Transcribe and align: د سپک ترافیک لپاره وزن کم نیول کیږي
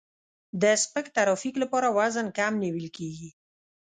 د 0.61 0.63
سپک 0.83 1.05
ترافیک 1.15 1.55
لپاره 1.63 1.87
وزن 1.97 2.27
کم 2.37 2.53
نیول 2.63 2.87
کیږي 2.97 3.29